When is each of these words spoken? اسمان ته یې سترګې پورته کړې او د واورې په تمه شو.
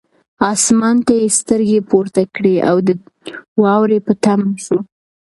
اسمان 0.53 0.97
ته 1.05 1.13
یې 1.19 1.27
سترګې 1.39 1.79
پورته 1.89 2.21
کړې 2.35 2.55
او 2.69 2.75
د 2.87 2.89
واورې 3.61 3.99
په 4.05 4.13
تمه 4.23 4.49
شو. 4.65 4.77